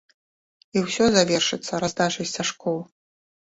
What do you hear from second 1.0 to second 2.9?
завершыцца раздачай сцяжкоў.